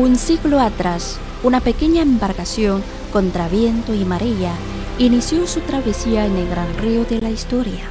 [0.00, 2.82] Un siglo atrás, una pequeña embarcación
[3.12, 4.54] contra viento y marea
[4.98, 7.84] inició su travesía en el gran río de la historia.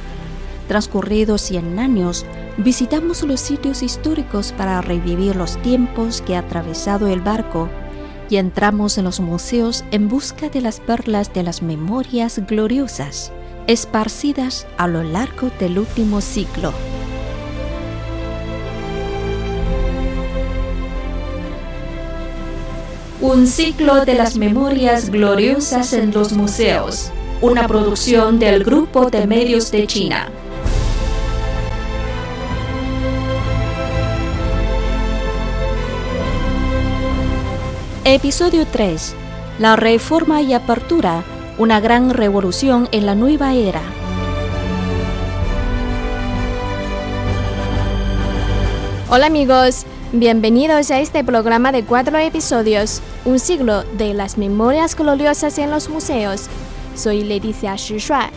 [0.66, 2.26] Transcurridos 100 años,
[2.56, 7.68] visitamos los sitios históricos para revivir los tiempos que ha atravesado el barco
[8.28, 13.30] y entramos en los museos en busca de las perlas de las memorias gloriosas,
[13.68, 16.72] esparcidas a lo largo del último siglo.
[23.22, 27.10] Un ciclo de las memorias gloriosas en los museos,
[27.42, 30.30] una producción del Grupo de Medios de China.
[38.06, 39.14] Episodio 3.
[39.58, 41.22] La reforma y apertura,
[41.58, 43.82] una gran revolución en la nueva era.
[49.10, 55.56] Hola amigos, bienvenidos a este programa de cuatro episodios, un siglo de las memorias gloriosas
[55.58, 56.48] en los museos.
[56.96, 58.30] Soy Leticia Shishuai.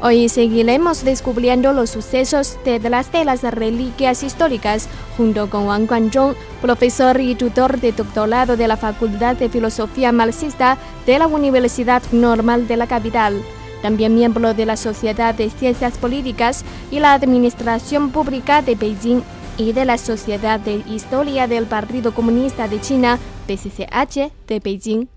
[0.00, 7.20] Hoy seguiremos descubriendo los sucesos detrás de las reliquias históricas junto con Wang Guanzhong, profesor
[7.20, 12.76] y tutor de doctorado de la Facultad de Filosofía Marxista de la Universidad Normal de
[12.78, 13.42] la capital,
[13.82, 19.22] también miembro de la Sociedad de Ciencias Políticas y la Administración Pública de Beijing
[19.58, 25.08] y de la Sociedad de Historia del Partido Comunista de China, PCCH, de Beijing.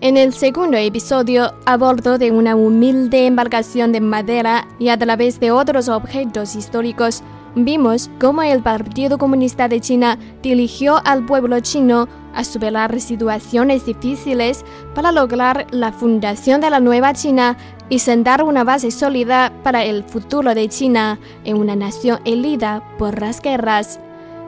[0.00, 5.40] En el segundo episodio, a bordo de una humilde embarcación de madera y a través
[5.40, 7.22] de otros objetos históricos,
[7.56, 14.64] vimos cómo el Partido Comunista de China dirigió al pueblo chino a superar situaciones difíciles
[14.94, 17.56] para lograr la fundación de la nueva China
[17.88, 23.20] y sentar una base sólida para el futuro de China en una nación herida por
[23.20, 23.98] las guerras.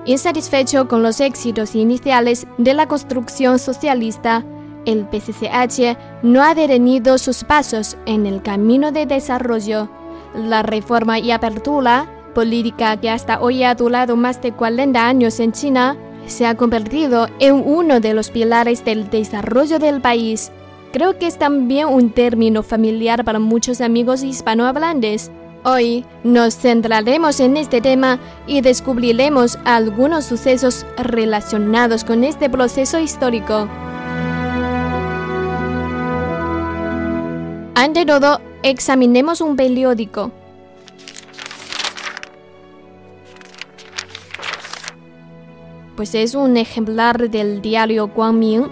[0.04, 4.44] Insatisfecho con los éxitos iniciales de la construcción socialista,
[4.84, 9.88] el PCCH no ha detenido sus pasos en el camino de desarrollo.
[10.34, 15.52] La reforma y apertura, política que hasta hoy ha durado más de 40 años en
[15.52, 15.96] China,
[16.26, 20.52] se ha convertido en uno de los pilares del desarrollo del país.
[20.92, 25.30] Creo que es también un término familiar para muchos amigos hispanohablantes.
[25.64, 33.68] Hoy nos centraremos en este tema y descubriremos algunos sucesos relacionados con este proceso histórico.
[37.74, 40.32] Ante todo, examinemos un periódico.
[45.98, 48.68] pues es un ejemplar del diario Guangming,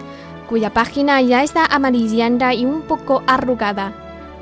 [0.48, 3.92] cuya página ya está amarillenta y un poco arrugada.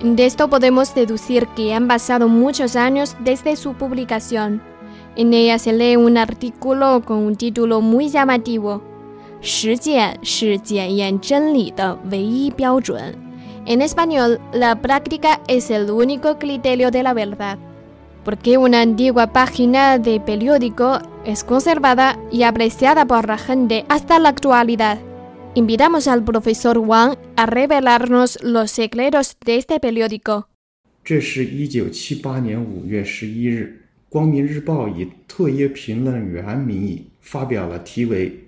[0.02, 4.60] De esto podemos deducir que han pasado muchos años desde su publicación.
[5.16, 8.82] En ella se lee un artículo con un título muy llamativo.
[13.64, 17.56] En español, la práctica es el único criterio de la verdad
[18.23, 24.29] porque una antigua página de periódico es conservada y apreciada por la gente hasta la
[24.29, 24.99] actualidad.
[25.55, 30.47] Invitamos al profesor Wang a revelarnos los secretos de este periódico.
[31.03, 33.81] 这是一九七八年五月十一日，《
[34.11, 38.42] 光明日报》以特约评论员名义发表了题为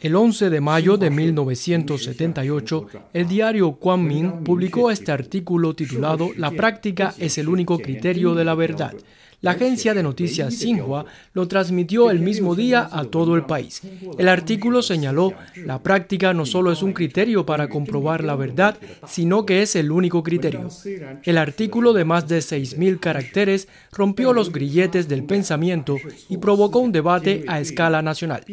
[0.00, 7.14] el 11 de mayo de 1978, el diario Kuan publicó este artículo titulado La práctica
[7.18, 8.94] es el único criterio de la verdad.
[9.40, 13.82] La agencia de noticias Xinhua lo transmitió el mismo día a todo el país.
[14.18, 15.32] El artículo señaló,
[15.64, 18.76] la práctica no solo es un criterio para comprobar la verdad,
[19.06, 20.68] sino que es el único criterio.
[21.22, 25.96] El artículo de más de 6.000 caracteres rompió los grilletes del pensamiento
[26.28, 28.44] y provocó un debate a escala nacional.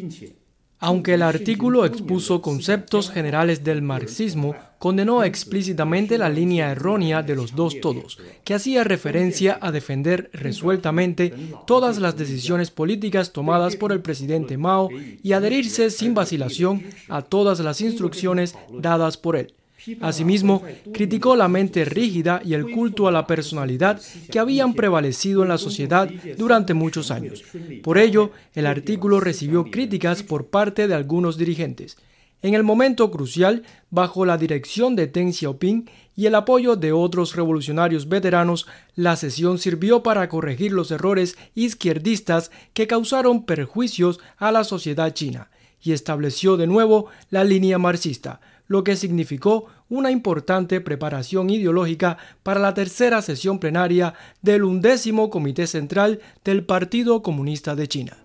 [0.80, 7.56] Aunque el artículo expuso conceptos generales del marxismo, condenó explícitamente la línea errónea de los
[7.56, 11.33] dos todos, que hacía referencia a defender resueltamente
[11.66, 14.89] todas las decisiones políticas tomadas por el presidente Mao
[15.24, 19.54] y adherirse sin vacilación a todas las instrucciones dadas por él.
[20.02, 24.02] Asimismo, criticó la mente rígida y el culto a la personalidad
[24.32, 27.44] que habían prevalecido en la sociedad durante muchos años.
[27.84, 31.98] Por ello, el artículo recibió críticas por parte de algunos dirigentes.
[32.42, 37.36] En el momento crucial, bajo la dirección de Deng Xiaoping y el apoyo de otros
[37.36, 44.64] revolucionarios veteranos, la sesión sirvió para corregir los errores izquierdistas que causaron perjuicios a la
[44.64, 45.50] sociedad china
[45.81, 52.60] y estableció de nuevo la línea marxista, lo que significó una importante preparación ideológica para
[52.60, 58.18] la tercera sesión plenaria del undécimo Comité Central del Partido Comunista de China.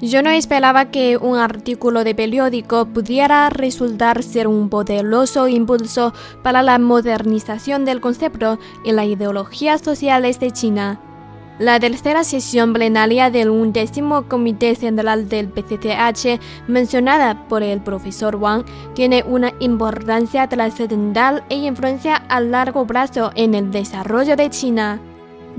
[0.00, 6.62] Yo no esperaba que un artículo de periódico pudiera resultar ser un poderoso impulso para
[6.62, 11.09] la modernización del concepto y la ideología sociales de China.
[11.59, 18.65] La tercera sesión plenaria del undécimo Comité Central del PCCH, mencionada por el profesor Wang,
[18.93, 24.99] tiene una importancia trascendental e influencia a largo plazo en el desarrollo de China.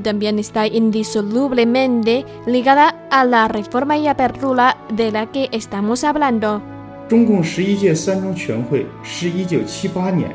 [0.03, 6.61] También está indisolublemente ligada a la reforma y apertura de la que estamos hablando.
[7.09, 10.29] 中共十一届三中全会是一九七八年，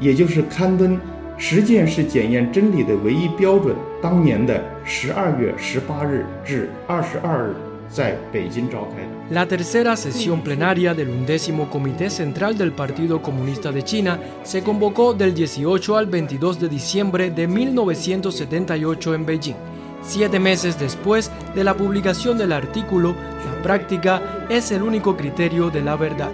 [0.00, 0.98] 也就是刊登
[1.38, 3.74] 实践是检验真理的唯一标准。
[4.00, 7.54] 当年的十二月十八日至二十二日，
[7.88, 9.08] 在北京召开的。
[9.34, 15.34] La tercera sesión plenaria del undécimo Comité Central del Partido Comunista de China se convocó del
[15.34, 19.56] 18 al 22 de diciembre de 1978 en Beijing.
[20.02, 23.14] Siete meses después de la publicación del artículo,
[23.46, 26.30] la práctica es el único criterio de la verdad.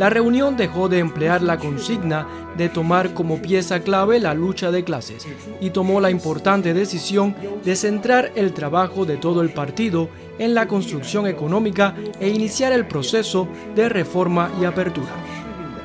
[0.00, 2.26] La reunión dejó de emplear la consigna
[2.56, 5.28] de tomar como pieza clave la lucha de clases
[5.60, 10.08] y tomó la importante decisión de centrar el trabajo de todo el partido
[10.38, 15.12] en la construcción económica e iniciar el proceso de reforma y apertura.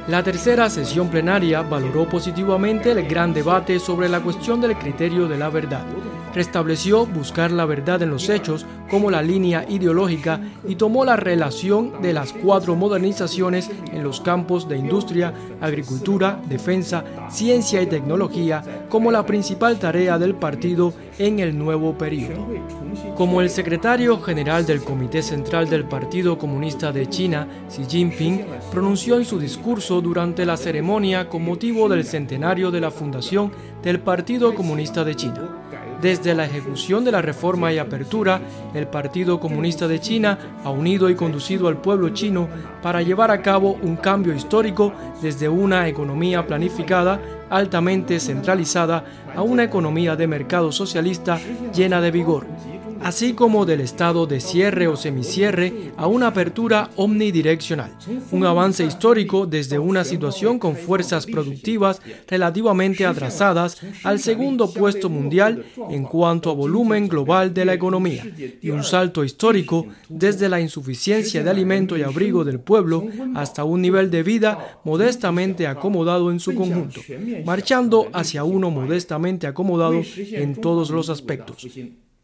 [0.08, 5.38] La tercera sesión plenaria valoró positivamente el gran debate sobre la cuestión del criterio de
[5.38, 5.84] la verdad
[6.36, 12.02] restableció buscar la verdad en los hechos como la línea ideológica y tomó la relación
[12.02, 19.12] de las cuatro modernizaciones en los campos de industria, agricultura, defensa, ciencia y tecnología como
[19.12, 22.46] la principal tarea del partido en el nuevo periodo.
[23.16, 29.16] Como el secretario general del Comité Central del Partido Comunista de China, Xi Jinping, pronunció
[29.18, 33.52] en su discurso durante la ceremonia con motivo del centenario de la fundación
[33.84, 35.62] del Partido Comunista de China.
[36.02, 38.42] Desde la ejecución de la reforma y apertura,
[38.74, 42.48] el Partido Comunista de China ha unido y conducido al pueblo chino
[42.82, 47.20] para llevar a cabo un cambio histórico desde una economía planificada,
[47.50, 49.04] altamente centralizada,
[49.36, 51.40] a una economía de mercado socialista
[51.74, 52.46] llena de vigor
[53.06, 57.92] así como del estado de cierre o semicierre a una apertura omnidireccional,
[58.32, 65.64] un avance histórico desde una situación con fuerzas productivas relativamente atrasadas al segundo puesto mundial
[65.92, 68.26] en cuanto a volumen global de la economía,
[68.60, 73.06] y un salto histórico desde la insuficiencia de alimento y abrigo del pueblo
[73.36, 77.02] hasta un nivel de vida modestamente acomodado en su conjunto,
[77.46, 81.68] marchando hacia uno modestamente acomodado en todos los aspectos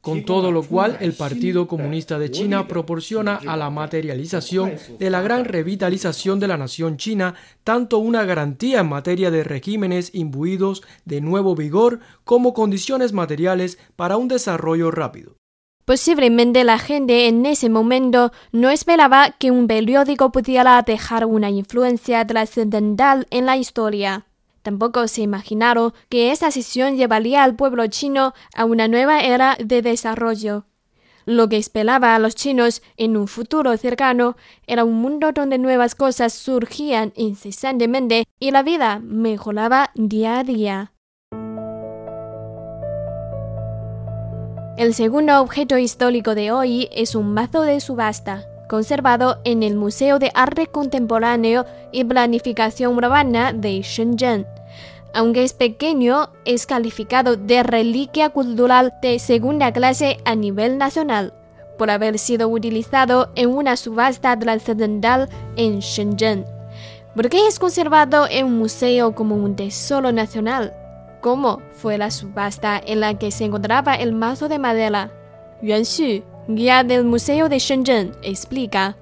[0.01, 5.21] con todo lo cual el Partido Comunista de China proporciona a la materialización de la
[5.21, 11.21] gran revitalización de la nación china tanto una garantía en materia de regímenes imbuidos de
[11.21, 15.35] nuevo vigor como condiciones materiales para un desarrollo rápido.
[15.85, 22.25] Posiblemente la gente en ese momento no esperaba que un periódico pudiera dejar una influencia
[22.25, 24.25] trascendental en la historia.
[24.61, 29.81] Tampoco se imaginaron que esa sesión llevaría al pueblo chino a una nueva era de
[29.81, 30.65] desarrollo.
[31.25, 35.95] Lo que esperaba a los chinos en un futuro cercano era un mundo donde nuevas
[35.95, 40.93] cosas surgían incesantemente y la vida mejoraba día a día.
[44.77, 50.17] El segundo objeto histórico de hoy es un mazo de subasta conservado en el Museo
[50.17, 54.47] de Arte Contemporáneo y Planificación Urbana de Shenzhen.
[55.13, 61.33] Aunque es pequeño, es calificado de reliquia cultural de segunda clase a nivel nacional,
[61.77, 66.45] por haber sido utilizado en una subasta trascendental en Shenzhen.
[67.13, 70.73] ¿Por qué es conservado en un museo como un tesoro nacional?
[71.19, 75.11] ¿Cómo fue la subasta en la que se encontraba el mazo de madera?
[75.61, 78.95] Yuan Xu guía del Museo de Shenzhen, explica.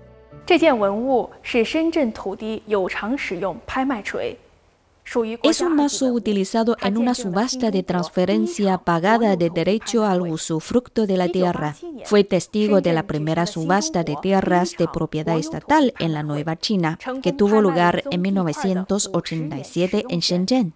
[5.44, 11.18] Es un mazo utilizado en una subasta de transferencia pagada de derecho al usufructo de
[11.18, 11.76] la tierra.
[12.06, 17.00] Fue testigo de la primera subasta de tierras de propiedad estatal en la Nueva China,
[17.24, 20.74] que tuvo lugar en 1987 en Shenzhen.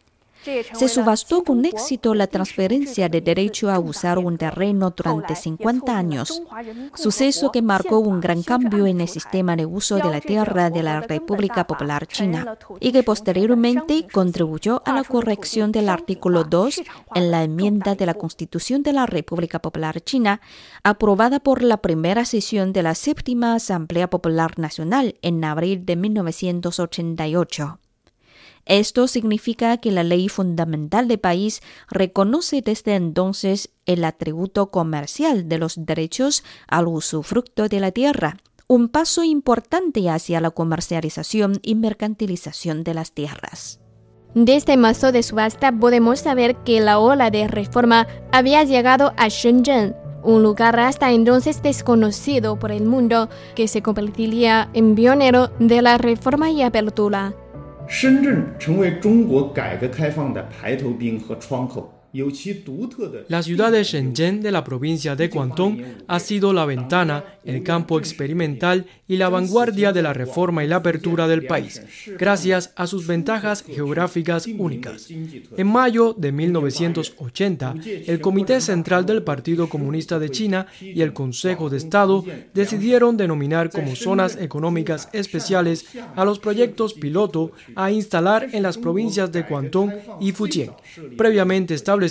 [0.73, 6.41] Se subastó con éxito la transferencia de derecho a usar un terreno durante 50 años,
[6.95, 10.83] suceso que marcó un gran cambio en el sistema de uso de la tierra de
[10.83, 16.81] la República Popular China y que posteriormente contribuyó a la corrección del artículo 2
[17.15, 20.41] en la enmienda de la Constitución de la República Popular China,
[20.83, 27.79] aprobada por la primera sesión de la séptima Asamblea Popular Nacional en abril de 1988.
[28.65, 35.57] Esto significa que la ley fundamental del país reconoce desde entonces el atributo comercial de
[35.57, 42.83] los derechos al usufructo de la tierra, un paso importante hacia la comercialización y mercantilización
[42.83, 43.79] de las tierras.
[44.33, 49.27] De este mazo de subasta podemos saber que la ola de reforma había llegado a
[49.27, 55.81] Shenzhen, un lugar hasta entonces desconocido por el mundo que se convertiría en pionero de
[55.81, 57.35] la reforma y apertura.
[57.87, 62.02] 深圳成为中国改革开放的排头兵和窗口。
[63.27, 68.85] La ciudad de Shenzhen de la provincia de Guangdong ha sido la ventana, el campo experimental
[69.07, 71.81] y la vanguardia de la reforma y la apertura del país,
[72.19, 75.09] gracias a sus ventajas geográficas únicas.
[75.57, 81.71] En mayo de 1980, el Comité Central del Partido Comunista de China y el Consejo
[81.71, 88.61] de Estado decidieron denominar como zonas económicas especiales a los proyectos piloto a instalar en
[88.61, 90.75] las provincias de Guangdong y Fujian,
[91.17, 92.02] previamente establecidos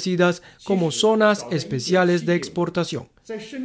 [0.65, 3.09] como zonas especiales de exportación.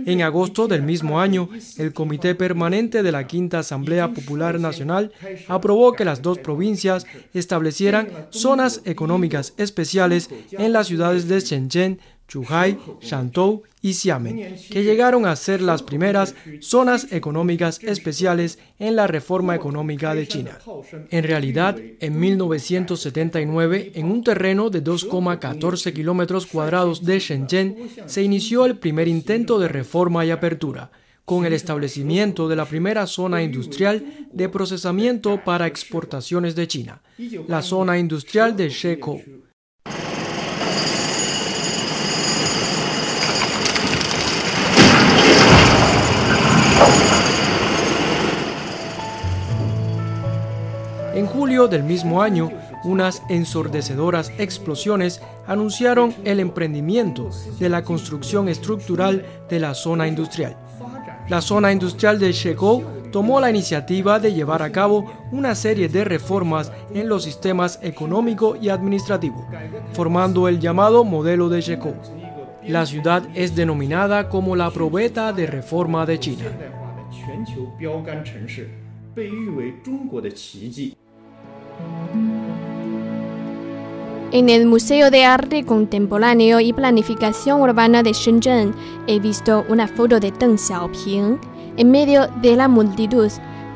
[0.05, 5.11] En agosto del mismo año, el Comité Permanente de la Quinta Asamblea Popular Nacional
[5.47, 12.77] aprobó que las dos provincias establecieran zonas económicas especiales en las ciudades de Shenzhen, Zhuhai,
[13.01, 19.55] Shantou y Xiamen, que llegaron a ser las primeras zonas económicas especiales en la reforma
[19.55, 20.57] económica de China.
[21.09, 28.65] En realidad, en 1979, en un terreno de 2,14 kilómetros cuadrados de Shenzhen, se inició
[28.65, 30.91] el primer intento de reforma y apertura
[31.27, 37.01] con el establecimiento de la primera zona industrial de procesamiento para exportaciones de China,
[37.47, 39.21] la zona industrial de Shekou.
[51.17, 52.51] En julio del mismo año,
[52.83, 60.55] unas ensordecedoras explosiones anunciaron el emprendimiento de la construcción estructural de la zona industrial.
[61.27, 66.03] La zona industrial de Shekou tomó la iniciativa de llevar a cabo una serie de
[66.03, 69.43] reformas en los sistemas económico y administrativo,
[69.93, 71.95] formando el llamado modelo de Shekou.
[72.67, 76.45] La ciudad es denominada como la probeta de reforma de China.
[84.31, 88.73] En el Museo de Arte Contemporáneo y Planificación Urbana de Shenzhen
[89.07, 91.39] he visto una foto de Deng Xiaoping
[91.77, 93.31] en medio de la multitud,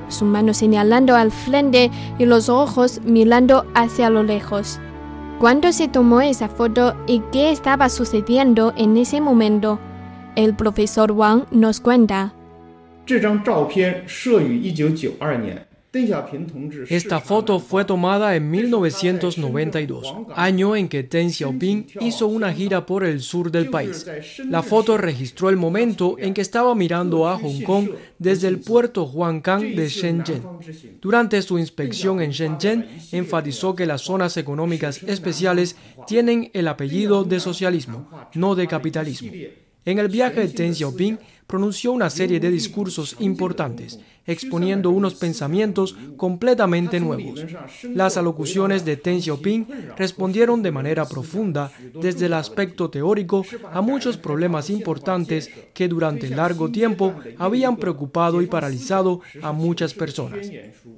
[0.09, 1.89] su mano señalando al frente
[2.19, 4.79] y los ojos mirando hacia lo lejos.
[5.39, 9.79] ¿Cuándo se tomó esa foto y qué estaba sucediendo en ese momento?
[10.35, 12.33] El profesor Wang nos cuenta.
[15.93, 23.03] Esta foto fue tomada en 1992, año en que Deng Xiaoping hizo una gira por
[23.03, 24.05] el sur del país.
[24.47, 29.03] La foto registró el momento en que estaba mirando a Hong Kong desde el puerto
[29.03, 30.43] Huanggang de Shenzhen.
[31.01, 35.75] Durante su inspección en Shenzhen, enfatizó que las zonas económicas especiales
[36.07, 39.29] tienen el apellido de socialismo, no de capitalismo.
[39.83, 45.95] En el viaje de Deng Xiaoping pronunció una serie de discursos importantes exponiendo unos pensamientos
[46.17, 47.45] completamente nuevos.
[47.83, 54.17] Las alocuciones de Deng Xiaoping respondieron de manera profunda desde el aspecto teórico a muchos
[54.17, 60.47] problemas importantes que durante largo tiempo habían preocupado y paralizado a muchas personas.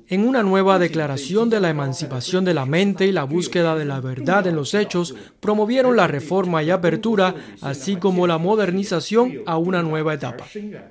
[0.07, 4.01] En una nueva declaración de la emancipación de la mente y la búsqueda de la
[4.01, 9.81] verdad en los hechos, promovieron la reforma y apertura, así como la modernización a una
[9.81, 10.45] nueva etapa.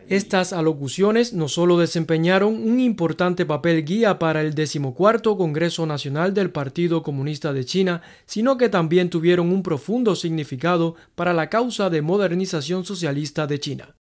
[0.08, 6.50] Estas alocuciones no solo desempeñaron un importante papel guía para el decimocuarto Congreso Nacional del
[6.50, 12.00] Partido Comunista de China, sino que también tuvieron un profundo significado para la causa de
[12.00, 13.97] modernización socialista de China.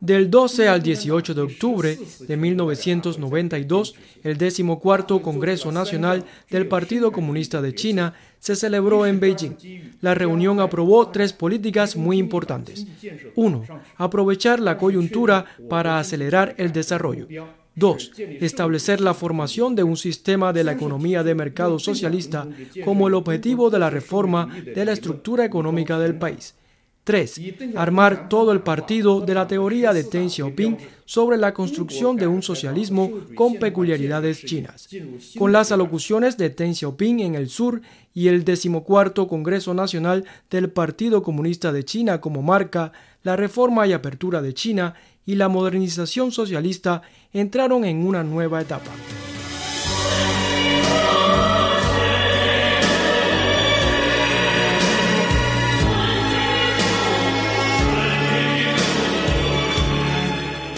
[0.00, 7.60] Del 12 al 18 de octubre de 1992, el decimocuarto Congreso Nacional del Partido Comunista
[7.60, 9.56] de China se celebró en Beijing.
[10.00, 12.86] La reunión aprobó tres políticas muy importantes.
[13.34, 13.64] Uno,
[13.96, 17.28] aprovechar la coyuntura para acelerar el desarrollo.
[17.74, 22.48] Dos, establecer la formación de un sistema de la economía de mercado socialista
[22.86, 26.54] como el objetivo de la reforma de la estructura económica del país.
[27.06, 27.40] 3.
[27.76, 32.42] Armar todo el partido de la teoría de Deng Xiaoping sobre la construcción de un
[32.42, 34.88] socialismo con peculiaridades chinas.
[35.38, 37.80] Con las alocuciones de Deng Xiaoping en el sur
[38.12, 42.90] y el decimocuarto Congreso Nacional del Partido Comunista de China como marca,
[43.22, 44.94] la reforma y apertura de China
[45.24, 48.90] y la modernización socialista entraron en una nueva etapa.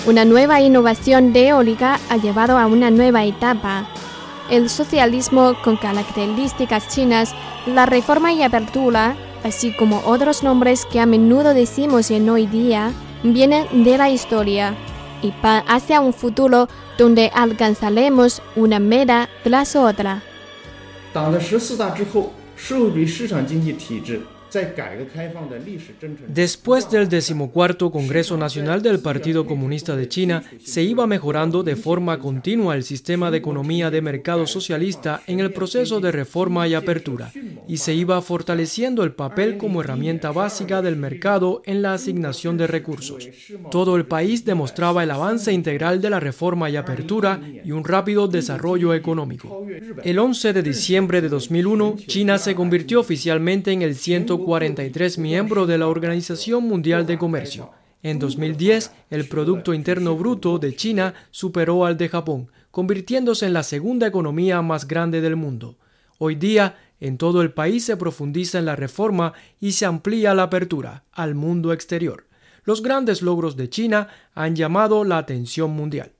[0.08, 3.86] Una nueva innovación de eólica ha llevado a una nueva etapa.
[4.50, 7.34] El socialismo con características chinas,
[7.66, 12.90] la reforma y apertura, así como otros nombres que a menudo decimos en hoy día,
[13.22, 14.74] vienen de la historia
[15.20, 20.22] y van hacia un futuro donde alcanzaremos una meta tras otra.
[26.28, 32.18] Después del decimocuarto Congreso Nacional del Partido Comunista de China, se iba mejorando de forma
[32.18, 37.30] continua el sistema de economía de mercado socialista en el proceso de reforma y apertura,
[37.66, 42.66] y se iba fortaleciendo el papel como herramienta básica del mercado en la asignación de
[42.66, 43.28] recursos.
[43.70, 48.28] Todo el país demostraba el avance integral de la reforma y apertura y un rápido
[48.28, 49.66] desarrollo económico.
[50.02, 55.68] El 11 de diciembre de 2001, China se convirtió oficialmente en el 100 43 miembros
[55.68, 57.70] de la Organización Mundial de Comercio.
[58.02, 63.62] En 2010, el Producto Interno Bruto de China superó al de Japón, convirtiéndose en la
[63.62, 65.78] segunda economía más grande del mundo.
[66.18, 70.44] Hoy día, en todo el país se profundiza en la reforma y se amplía la
[70.44, 72.26] apertura al mundo exterior.
[72.64, 76.12] Los grandes logros de China han llamado la atención mundial.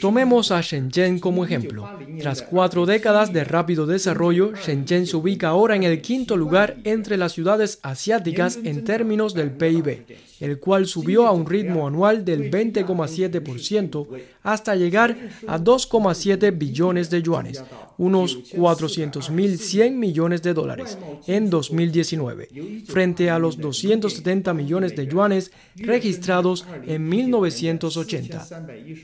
[0.00, 1.88] Tomemos a Shenzhen como ejemplo.
[2.20, 7.16] Tras cuatro décadas de rápido desarrollo, Shenzhen se ubica ahora en el quinto lugar entre
[7.16, 10.06] las ciudades asiáticas en términos del PIB,
[10.44, 14.06] el cual subió a un ritmo anual del 20,7%
[14.42, 17.64] hasta llegar a 2,7 billones de yuanes,
[17.96, 26.66] unos 400.100 millones de dólares en 2019, frente a los 270 millones de yuanes registrados
[26.86, 28.46] en 1980.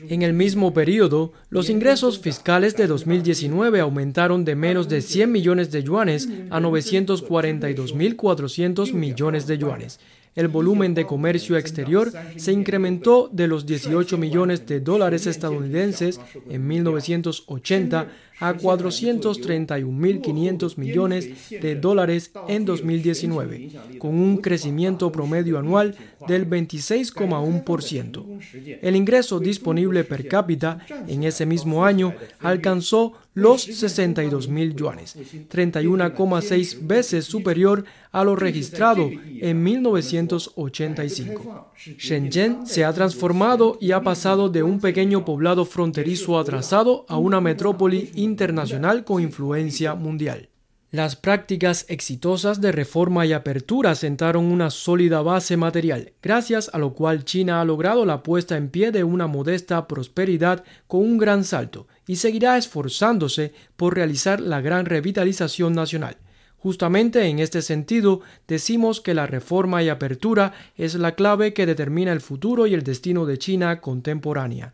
[0.09, 5.71] En el mismo periodo, los ingresos fiscales de 2019 aumentaron de menos de 100 millones
[5.71, 9.99] de yuanes a 942.400 millones de yuanes
[10.35, 16.67] el volumen de comercio exterior se incrementó de los 18 millones de dólares estadounidenses en
[16.67, 18.07] 1980
[18.39, 25.95] a 431.500 millones de dólares en 2019, con un crecimiento promedio anual
[26.27, 28.79] del 26,1%.
[28.81, 36.85] El ingreso disponible per cápita en ese mismo año alcanzó los 62 mil yuanes, 31,6
[36.85, 41.71] veces superior a lo registrado en 1985.
[41.97, 47.39] Shenzhen se ha transformado y ha pasado de un pequeño poblado fronterizo atrasado a una
[47.39, 50.49] metrópoli internacional con influencia mundial.
[50.91, 56.95] Las prácticas exitosas de reforma y apertura sentaron una sólida base material, gracias a lo
[56.95, 61.45] cual China ha logrado la puesta en pie de una modesta prosperidad con un gran
[61.45, 66.17] salto y seguirá esforzándose por realizar la gran revitalización nacional.
[66.57, 68.19] Justamente en este sentido,
[68.49, 72.83] decimos que la reforma y apertura es la clave que determina el futuro y el
[72.83, 74.73] destino de China contemporánea.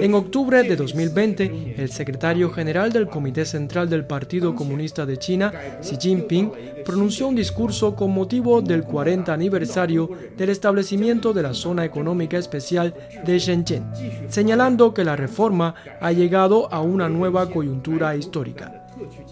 [0.00, 5.52] En octubre de 2020, el secretario general del Comité Central del Partido Comunista de China,
[5.82, 6.52] Xi Jinping,
[6.86, 10.08] pronunció un discurso con motivo del 40 aniversario
[10.38, 12.94] del establecimiento de la Zona Económica Especial
[13.26, 13.84] de Shenzhen,
[14.28, 18.86] señalando que la reforma ha llegado a una nueva coyuntura histórica.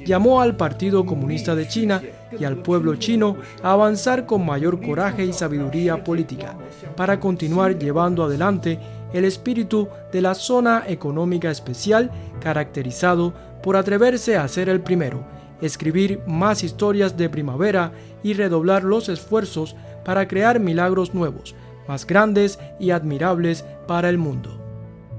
[0.04, 2.02] Llamó al Partido Comunista de China
[2.38, 6.56] y al pueblo chino a avanzar con mayor coraje y sabiduría política
[6.96, 8.78] para continuar llevando adelante
[9.12, 15.24] el espíritu de la zona económica especial caracterizado por atreverse a ser el primero,
[15.60, 17.92] escribir más historias de primavera
[18.22, 21.54] y redoblar los esfuerzos para crear milagros nuevos,
[21.88, 24.60] más grandes y admirables para el mundo.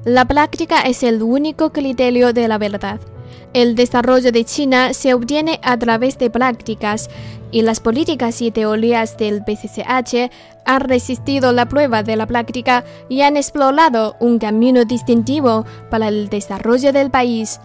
[0.04, 3.00] La práctica es el único criterio de la verdad.
[3.54, 7.10] El desarrollo de China se obtiene a través de prácticas
[7.52, 10.30] y las políticas y teorías del PCCH
[10.66, 16.28] han resistido la prueba de la práctica y han explorado un camino distintivo para el
[16.28, 17.62] desarrollo del país.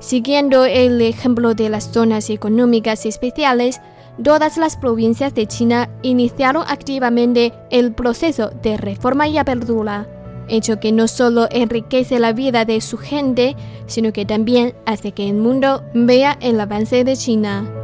[0.00, 3.80] Siguiendo el ejemplo de las zonas económicas especiales,
[4.22, 10.08] todas las provincias de China iniciaron activamente el proceso de reforma y apertura
[10.48, 13.56] hecho que no solo enriquece la vida de su gente,
[13.86, 17.77] sino que también hace que el mundo vea el avance de China.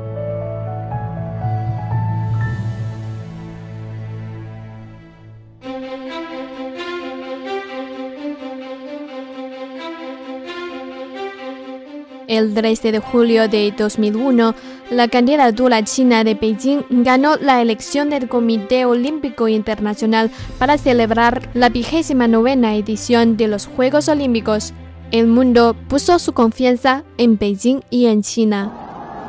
[12.36, 14.54] El 13 de julio de 2001,
[14.90, 21.68] la candidatura china de Beijing ganó la elección del Comité Olímpico Internacional para celebrar la
[21.68, 24.74] vigésima novena edición de los Juegos Olímpicos.
[25.12, 28.72] El mundo puso su confianza en Beijing y en China.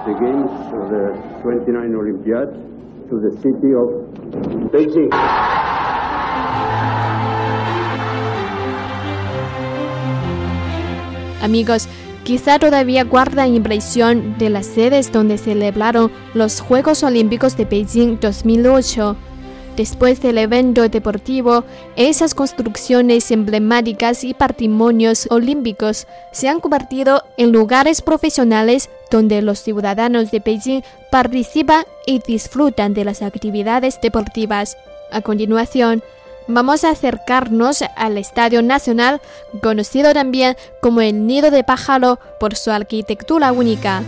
[0.07, 2.57] 29 Olympiads
[3.11, 5.11] to the city of Beijing.
[11.43, 11.87] Amigos,
[12.25, 19.15] quizá todavía guardan impresión de las sedes donde celebraron los Juegos Olímpicos de Beijing 2008.
[19.77, 28.01] Después del evento deportivo, esas construcciones emblemáticas y patrimonios olímpicos se han convertido en lugares
[28.01, 34.77] profesionales donde los ciudadanos de Beijing participan y disfrutan de las actividades deportivas.
[35.11, 36.01] A continuación,
[36.47, 39.21] vamos a acercarnos al Estadio Nacional,
[39.61, 44.03] conocido también como el Nido de Pájaro por su arquitectura única.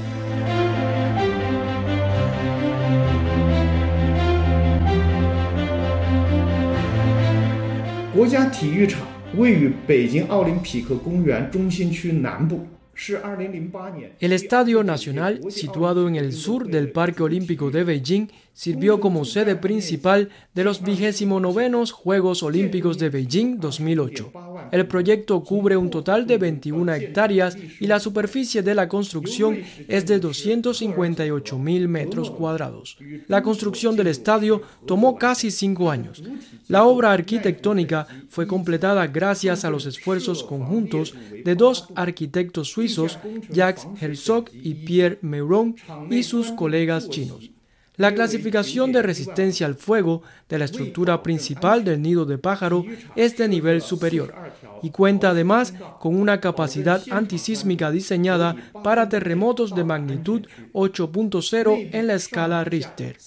[14.19, 19.55] El Estadio Nacional, situado en el sur del Parque Olímpico de Beijing, sirvió como sede
[19.55, 24.31] principal de los 29 Juegos Olímpicos de Beijing 2008.
[24.71, 30.07] El proyecto cubre un total de 21 hectáreas y la superficie de la construcción es
[30.07, 32.97] de 258 mil metros cuadrados.
[33.27, 36.23] La construcción del estadio tomó casi cinco años.
[36.67, 41.13] La obra arquitectónica fue completada gracias a los esfuerzos conjuntos
[41.45, 43.19] de dos arquitectos suizos,
[43.51, 45.75] Jacques Herzog y Pierre Meuron,
[46.09, 47.51] y sus colegas chinos.
[47.97, 53.35] La clasificación de resistencia al fuego de la estructura principal del nido de pájaro es
[53.37, 54.35] de nivel superior
[54.83, 62.13] y cuenta además con una capacidad antisísmica diseñada para terremotos de magnitud 8.0 en la
[62.13, 63.17] escala Richter.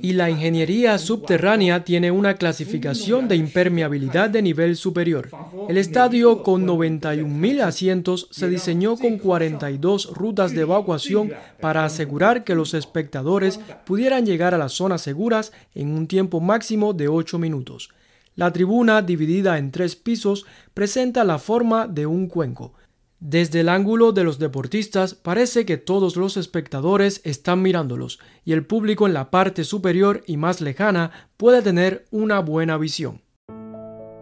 [0.00, 5.28] Y la ingeniería subterránea tiene una clasificación de impermeabilidad de nivel superior.
[5.68, 12.54] El estadio con 91.000 asientos se diseñó con 42 rutas de evacuación para asegurar que
[12.54, 17.90] los espectadores pudieran llegar a las zonas seguras en un tiempo máximo de 8 minutos.
[18.36, 22.74] La tribuna, dividida en tres pisos, presenta la forma de un cuenco.
[23.20, 28.66] Desde el ángulo de los deportistas parece que todos los espectadores están mirándolos y el
[28.66, 33.23] público en la parte superior y más lejana puede tener una buena visión.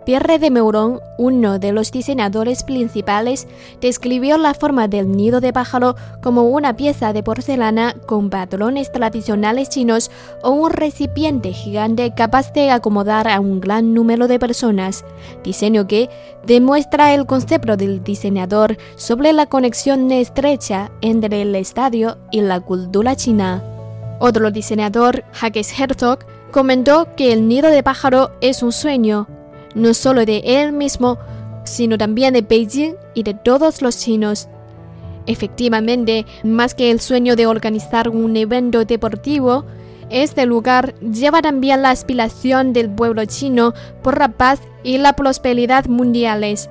[0.04, 3.46] Pierre de Meuron, uno de los diseñadores principales,
[3.80, 9.68] describió la forma del nido de pájaro como una pieza de porcelana con patrones tradicionales
[9.68, 10.10] chinos
[10.42, 15.04] o un recipiente gigante capaz de acomodar a un gran número de personas,
[15.44, 16.10] diseño que
[16.44, 23.14] demuestra el concepto del diseñador sobre la conexión estrecha entre el estadio y la cultura
[23.14, 23.62] china.
[24.18, 29.28] Otro diseñador, Jacques Herzog, comentó que el nido de pájaro es un sueño
[29.74, 31.18] no solo de él mismo,
[31.64, 34.48] sino también de Beijing y de todos los chinos.
[35.26, 39.64] Efectivamente, más que el sueño de organizar un evento deportivo,
[40.10, 45.86] este lugar lleva también la aspiración del pueblo chino por la paz y la prosperidad
[45.86, 46.68] mundiales.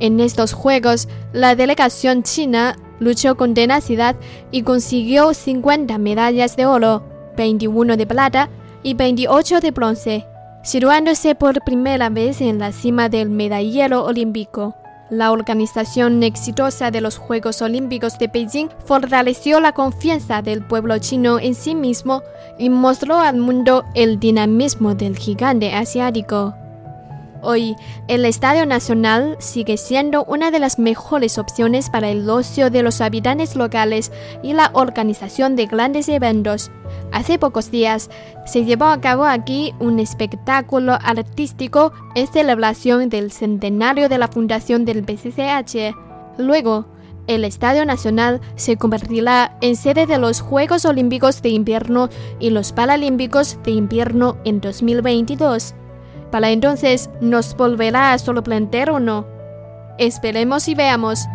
[0.00, 4.16] En estos Juegos, la delegación china luchó con tenacidad
[4.50, 7.02] y consiguió 50 medallas de oro,
[7.36, 8.50] 21 de plata
[8.82, 10.26] y 28 de bronce
[10.64, 14.74] situándose por primera vez en la cima del medallero olímpico.
[15.10, 21.38] La organización exitosa de los Juegos Olímpicos de Beijing fortaleció la confianza del pueblo chino
[21.38, 22.22] en sí mismo
[22.58, 26.54] y mostró al mundo el dinamismo del gigante asiático.
[27.46, 27.76] Hoy,
[28.08, 33.02] el Estadio Nacional sigue siendo una de las mejores opciones para el ocio de los
[33.02, 34.10] habitantes locales
[34.42, 36.70] y la organización de grandes eventos.
[37.12, 38.08] Hace pocos días
[38.46, 44.86] se llevó a cabo aquí un espectáculo artístico en celebración del centenario de la fundación
[44.86, 45.94] del BCCH.
[46.38, 46.86] Luego,
[47.26, 52.08] el Estadio Nacional se convertirá en sede de los Juegos Olímpicos de Invierno
[52.40, 55.74] y los Paralímpicos de Invierno en 2022.
[56.34, 59.24] Para entonces, ¿nos volverá a sorprender o no?
[59.98, 61.28] Esperemos y veamos.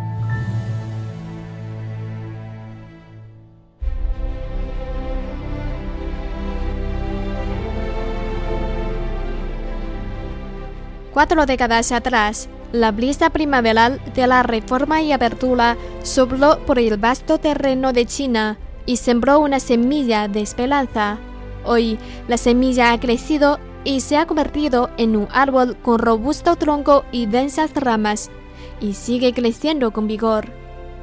[11.14, 17.38] Cuatro décadas atrás, la brisa primaveral de la reforma y apertura sopló por el vasto
[17.38, 21.16] terreno de China y sembró una semilla de esperanza.
[21.64, 27.04] Hoy, la semilla ha crecido y se ha convertido en un árbol con robusto tronco
[27.12, 28.30] y densas ramas,
[28.80, 30.46] y sigue creciendo con vigor.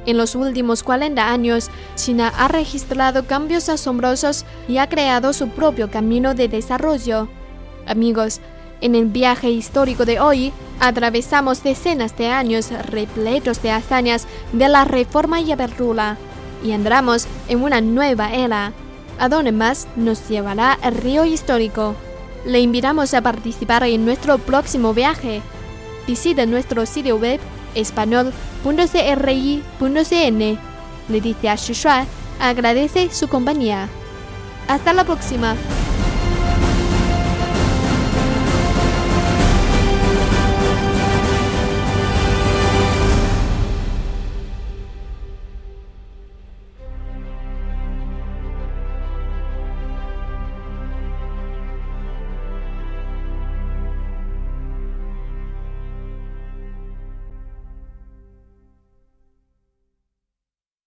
[0.06, 5.90] En los últimos 40 años, China ha registrado cambios asombrosos y ha creado su propio
[5.90, 7.28] camino de desarrollo.
[7.86, 8.40] Amigos,
[8.80, 14.84] en el viaje histórico de hoy, atravesamos decenas de años repletos de hazañas de la
[14.84, 16.16] reforma y apertura,
[16.64, 18.72] y entramos en una nueva era
[19.18, 21.96] a donde más nos llevará el río histórico.
[22.48, 25.42] Le invitamos a participar en nuestro próximo viaje.
[26.06, 27.38] Visite nuestro sitio web
[27.74, 30.58] español.cri.cn.
[31.10, 32.06] Leticia Shushua
[32.40, 33.86] agradece su compañía.
[34.66, 35.56] Hasta la próxima.